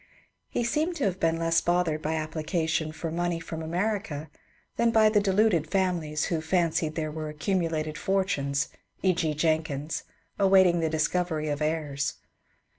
[0.49, 4.31] He seemed to have been less both ered by applications for money from America
[4.75, 8.69] than by the deluded families who fancied there were accumulated fortunes
[9.03, 9.13] (e.
[9.13, 9.35] g.
[9.35, 10.01] Jenkins)
[10.39, 12.15] awaiting the discovery of heirs.